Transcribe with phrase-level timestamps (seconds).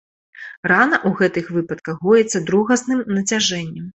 [0.71, 3.85] Рана ў гэтых выпадках гоіцца другасным нацяжэннем.